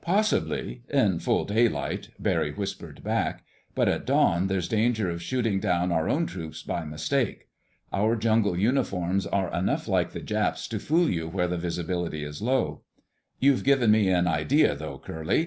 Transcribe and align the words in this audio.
"Possibly—in 0.00 1.18
full 1.18 1.44
daylight," 1.44 2.08
Barry 2.18 2.50
whispered 2.50 3.04
back. 3.04 3.44
"But 3.74 3.90
at 3.90 4.06
dawn 4.06 4.46
there's 4.46 4.68
danger 4.68 5.10
of 5.10 5.20
shooting 5.20 5.60
down 5.60 5.92
our 5.92 6.08
own 6.08 6.24
troops 6.24 6.62
by 6.62 6.86
mistake. 6.86 7.48
Our 7.92 8.16
jungle 8.16 8.58
uniforms 8.58 9.26
are 9.26 9.52
enough 9.52 9.86
like 9.86 10.12
the 10.12 10.22
Japs' 10.22 10.66
to 10.68 10.78
fool 10.78 11.10
you 11.10 11.28
where 11.28 11.46
the 11.46 11.58
visibility 11.58 12.24
is 12.24 12.40
low. 12.40 12.84
You've 13.38 13.64
given 13.64 13.90
me 13.90 14.08
an 14.08 14.26
idea, 14.26 14.74
though, 14.74 14.98
Curly. 14.98 15.44